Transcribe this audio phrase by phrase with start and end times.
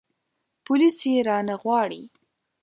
[0.65, 2.03] پوليس يې رانه غواړي.